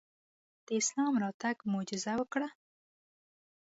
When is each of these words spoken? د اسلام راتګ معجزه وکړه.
د 0.65 0.67
اسلام 0.81 1.13
راتګ 1.23 1.55
معجزه 1.71 2.13
وکړه. 2.19 2.47